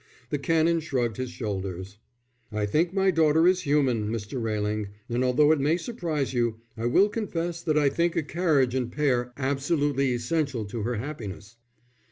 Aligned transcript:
The 0.31 0.39
Canon 0.39 0.79
shrugged 0.79 1.17
his 1.17 1.29
shoulders. 1.29 1.99
"I 2.51 2.65
think 2.65 2.91
my 2.91 3.11
daughter 3.11 3.45
is 3.47 3.61
human, 3.61 4.09
Mr. 4.09 4.41
Railing; 4.41 4.87
and 5.07 5.23
although 5.23 5.51
it 5.51 5.59
may 5.59 5.77
surprise 5.77 6.33
you, 6.33 6.59
I 6.75 6.87
will 6.87 7.07
confess 7.07 7.61
that 7.61 7.77
I 7.77 7.87
think 7.87 8.15
a 8.15 8.23
carriage 8.23 8.73
and 8.73 8.91
pair 8.91 9.31
absolutely 9.37 10.11
essential 10.15 10.65
to 10.65 10.81
her 10.81 10.95
happiness." 10.95 11.55